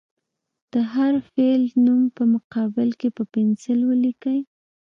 د 0.73 0.75
هر 0.93 1.13
فعل 1.31 1.63
نوم 1.85 2.03
په 2.17 2.23
مقابل 2.33 2.89
کې 2.99 3.09
په 3.17 3.23
پنسل 3.33 3.79
ولیکئ. 3.89 4.39